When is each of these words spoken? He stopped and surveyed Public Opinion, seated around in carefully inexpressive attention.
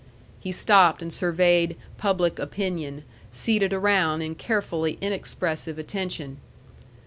He 0.39 0.51
stopped 0.51 1.03
and 1.03 1.13
surveyed 1.13 1.75
Public 1.99 2.39
Opinion, 2.39 3.03
seated 3.31 3.71
around 3.71 4.23
in 4.23 4.33
carefully 4.33 4.97
inexpressive 4.99 5.77
attention. 5.77 6.37